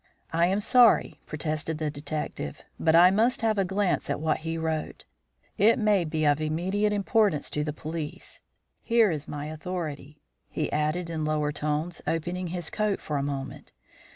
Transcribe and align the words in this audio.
"I 0.33 0.47
am 0.47 0.61
sorry," 0.61 1.21
protested 1.27 1.77
the 1.77 1.91
detective 1.91 2.63
"but 2.79 2.95
I 2.95 3.11
must 3.11 3.41
have 3.41 3.59
a 3.59 3.63
glance 3.63 4.09
at 4.09 4.19
what 4.19 4.39
he 4.39 4.57
wrote. 4.57 5.05
It 5.59 5.77
may 5.77 6.05
be 6.05 6.25
of 6.25 6.41
immediate 6.41 6.91
importance 6.91 7.51
to 7.51 7.63
the 7.63 7.71
police. 7.71 8.41
Here 8.81 9.11
is 9.11 9.27
my 9.27 9.45
authority," 9.45 10.23
he 10.49 10.71
added 10.71 11.11
in 11.11 11.23
lower 11.23 11.51
tones, 11.51 12.01
opening 12.07 12.47
his 12.47 12.71
coat 12.71 12.99
for 12.99 13.17
a 13.17 13.21
moment. 13.21 13.73